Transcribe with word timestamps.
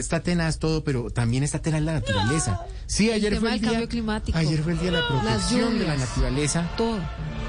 está 0.00 0.20
tenaz 0.20 0.58
todo, 0.58 0.82
pero 0.82 1.10
también 1.10 1.42
está 1.42 1.60
tenaz 1.60 1.82
la 1.82 1.92
naturaleza. 1.92 2.60
Sí, 2.86 3.10
ayer 3.10 3.38
fue 3.38 3.48
el 3.48 3.54
del 3.54 3.60
día, 3.60 3.70
cambio 3.70 3.88
climático. 3.88 4.36
ayer 4.36 4.62
fue 4.62 4.72
el 4.72 4.78
día 4.80 4.90
de 4.90 4.96
la 4.96 5.08
protección 5.08 5.78
de 5.78 5.86
la 5.86 5.96
naturaleza. 5.96 6.70
Todo. 6.76 6.98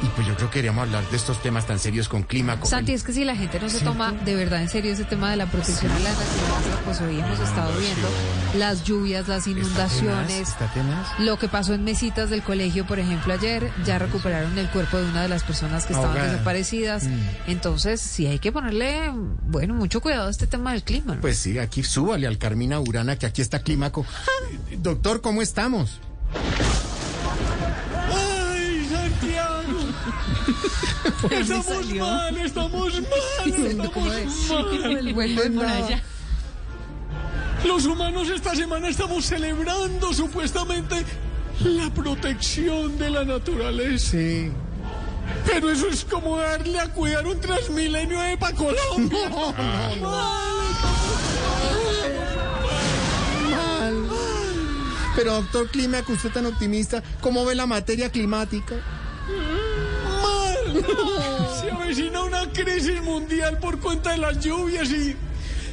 Y 0.00 0.06
pues 0.10 0.28
yo 0.28 0.36
creo 0.36 0.48
que 0.48 0.54
queríamos 0.58 0.82
hablar 0.84 1.02
de 1.10 1.16
estos 1.16 1.42
temas 1.42 1.66
tan 1.66 1.80
serios 1.80 2.08
con 2.08 2.22
clima. 2.22 2.60
Con 2.60 2.70
Santi, 2.70 2.92
es 2.92 3.02
que 3.02 3.12
si 3.12 3.24
la 3.24 3.34
gente 3.34 3.58
no 3.58 3.68
se 3.68 3.80
toma 3.80 4.12
de 4.12 4.36
verdad 4.36 4.62
en 4.62 4.68
serio 4.68 4.92
ese 4.92 5.02
tema 5.04 5.30
de 5.32 5.36
la 5.36 5.46
protección 5.46 5.92
de 5.92 6.00
la 6.04 6.10
naturaleza, 6.10 6.80
pues 6.84 7.00
hoy 7.00 7.18
hemos 7.18 7.40
estado 7.40 7.76
viendo 7.80 8.08
las 8.56 8.84
lluvias, 8.84 9.26
las 9.26 9.48
inundaciones, 9.48 10.50
Está 10.50 10.72
tenaz. 10.72 11.08
lo 11.18 11.36
que 11.38 11.48
pasó 11.48 11.74
en 11.74 11.82
mesitas 11.82 12.30
del 12.30 12.42
colegio, 12.44 12.86
por 12.86 13.00
ejemplo, 13.00 13.32
ayer, 13.34 13.72
ya 13.84 13.98
recuperaron 13.98 14.56
el 14.56 14.68
cuerpo 14.70 14.98
de 14.98 15.04
una 15.10 15.22
de 15.22 15.28
las 15.28 15.42
personas 15.42 15.84
que 15.84 15.92
estaban 15.94 16.12
Ahogada. 16.12 16.32
desaparecidas. 16.32 17.04
Mm. 17.04 17.20
Entonces, 17.48 18.00
sí 18.00 18.26
hay 18.26 18.38
que 18.38 18.52
ponerle, 18.52 19.10
bueno, 19.48 19.74
mucho 19.74 20.00
cuidado 20.00 20.28
a 20.28 20.30
este 20.30 20.46
tema 20.46 20.72
del 20.72 20.84
clima. 20.84 21.16
¿no? 21.16 21.20
Pues 21.20 21.38
sí, 21.38 21.58
aquí 21.58 21.82
súbale 21.82 22.28
al 22.28 22.38
Carmina 22.38 22.78
Urana, 22.78 23.16
que 23.16 23.26
aquí 23.26 23.42
está 23.42 23.58
Clímaco. 23.60 24.06
Doctor, 24.78 25.20
¿cómo 25.22 25.42
estamos? 25.42 26.00
Santiago! 29.20 29.78
Estamos 31.30 31.94
mal, 31.94 32.36
estamos 32.36 32.92
mal, 33.00 33.66
estamos 33.66 34.48
mal. 34.48 34.96
el 34.96 35.14
vuelo. 35.14 35.42
Los 37.64 37.86
humanos 37.86 38.28
esta 38.30 38.54
semana 38.54 38.88
estamos 38.88 39.24
celebrando 39.24 40.12
supuestamente 40.12 41.04
la 41.64 41.90
protección 41.90 42.96
de 42.98 43.10
la 43.10 43.24
naturaleza. 43.24 44.10
Sí. 44.12 44.52
Pero 45.44 45.70
eso 45.70 45.88
es 45.88 46.04
como 46.04 46.38
darle 46.38 46.78
a 46.78 46.88
cuidar 46.92 47.26
un 47.26 47.40
transmilenio 47.40 48.20
de 48.20 48.36
pa' 48.36 48.52
Colombia. 48.52 49.18
Pero 55.16 55.34
doctor 55.34 55.68
Clímaco, 55.68 56.12
usted 56.12 56.30
tan 56.30 56.46
optimista, 56.46 57.02
¿cómo 57.20 57.44
ve 57.44 57.56
la 57.56 57.66
materia 57.66 58.08
climática? 58.08 58.76
Mal. 60.22 60.84
Se 61.60 61.70
avecina 61.70 62.22
una 62.22 62.50
crisis 62.52 63.02
mundial 63.02 63.58
por 63.58 63.78
cuenta 63.80 64.10
de 64.10 64.18
las 64.18 64.38
lluvias 64.40 64.90
y 64.90 65.16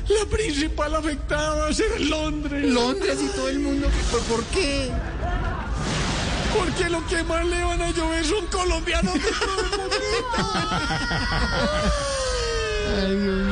la 0.07 0.25
principal 0.29 0.95
afectada 0.95 1.55
va 1.55 1.67
a 1.67 1.73
ser 1.73 1.99
Londres. 2.01 2.63
Londres 2.71 3.19
y 3.21 3.27
todo 3.35 3.49
el 3.49 3.59
mundo, 3.59 3.87
¿por, 4.11 4.21
por 4.21 4.43
qué? 4.45 4.91
Porque 6.57 6.89
lo 6.89 7.05
que 7.07 7.23
más 7.23 7.45
le 7.45 7.63
van 7.63 7.81
a 7.81 7.91
llover 7.91 8.23
son 8.25 8.45
colombianos 8.47 9.13
de 9.13 9.19
todo 9.19 9.71
el 13.05 13.17
mundo. 13.17 13.45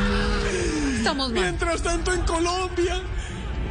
Estamos 0.97 1.31
mal. 1.31 1.41
Mientras 1.41 1.81
tanto 1.81 2.13
en 2.13 2.21
Colombia, 2.21 3.01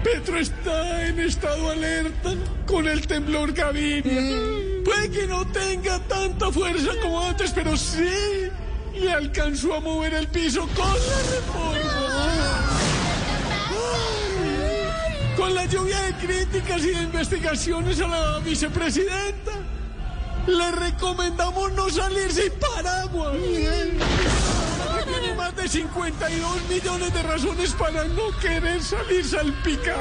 Petro 0.03 0.39
está 0.39 1.07
en 1.07 1.21
estado 1.21 1.71
alerta 1.71 2.35
con 2.67 2.89
el 2.89 3.07
temblor 3.07 3.53
Gaviria. 3.53 4.83
Puede 4.85 5.11
que 5.11 5.27
no 5.27 5.47
tenga 5.47 5.99
tanta 6.01 6.51
fuerza 6.51 6.91
como 7.01 7.21
antes, 7.21 7.53
pero 7.53 7.77
sí 7.77 8.51
le 8.99 9.13
alcanzó 9.13 9.75
a 9.75 9.81
mover 9.81 10.15
el 10.15 10.29
piso 10.29 10.69
con 10.75 10.89
la 10.89 11.19
reforma. 11.35 12.69
Con 15.37 15.55
la 15.55 15.67
lluvia 15.67 16.03
de 16.03 16.15
críticas 16.15 16.85
y 16.85 16.91
de 16.91 17.03
investigaciones 17.03 18.01
a 18.01 18.09
la 18.09 18.39
vicepresidenta, 18.41 19.53
le 20.47 20.71
recomendamos 20.73 21.73
no 21.73 21.89
salir 21.89 22.31
sin 22.33 22.53
paraguas. 22.59 23.37
Más 25.63 25.73
de 25.73 25.81
52 25.81 26.69
millones 26.69 27.15
de 27.15 27.23
razones 27.23 27.73
para 27.73 28.05
no 28.05 28.37
querer 28.41 28.83
salir 28.83 29.25
salpicado. 29.25 30.01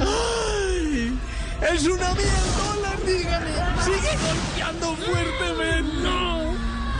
Ay, 0.00 1.18
el 1.68 1.76
tsunami 1.76 2.22
del 2.22 2.32
dólar, 2.56 2.98
dígame, 3.06 3.50
sigue 3.84 4.16
golpeando 4.22 4.96
fuertemente. 4.96 5.90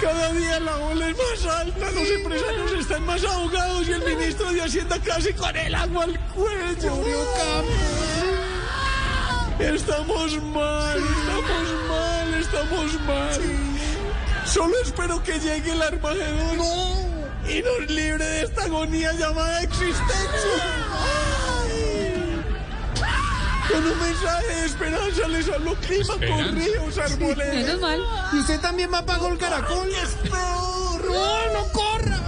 Cada 0.00 0.32
día 0.32 0.60
la 0.60 0.76
ola 0.78 1.08
es 1.08 1.16
más 1.16 1.54
alta, 1.56 1.91
los 1.91 2.10
empresarios 2.10 2.72
están 2.72 3.04
más 3.04 3.22
ahogados 3.22 3.87
y 3.87 3.92
el 3.92 4.02
ministro 4.02 4.50
de 4.50 4.62
Hacienda 4.62 4.98
casi 4.98 5.34
con 5.34 5.54
el 5.54 5.75
agua 5.75 6.04
al 6.04 6.19
cuello. 6.28 7.04
Estamos 9.58 10.42
mal, 10.42 10.98
estamos 10.98 11.64
mal, 11.87 12.34
estamos 12.34 13.00
mal. 13.02 13.41
Solo 14.47 14.75
espero 14.82 15.22
que 15.22 15.38
llegue 15.38 15.72
el 15.72 15.82
Armagedón 15.82 17.09
y 17.50 17.62
nos 17.62 17.91
libre 17.91 18.25
de 18.25 18.43
esta 18.43 18.65
agonía 18.65 19.12
llamada 19.12 19.62
existencia. 19.62 20.06
Ay. 21.66 22.44
Con 23.69 23.87
un 23.87 24.00
mensaje 24.00 24.47
de 24.47 24.66
esperanza 24.66 25.28
les 25.28 25.49
hablo 25.49 25.75
clima 25.77 26.15
con 26.15 26.56
ríos, 26.56 26.99
arboledas. 26.99 27.55
Menos 27.55 27.81
mal. 27.81 28.05
¿Y 28.33 28.38
usted 28.38 28.61
también 28.61 28.93
va 28.93 29.05
para 29.05 29.19
Gol 29.19 29.38
Caracol? 29.38 29.88
Es 29.88 30.15
peor. 30.28 31.05
¡No, 31.05 31.53
no 31.53 31.72
corra! 31.72 32.21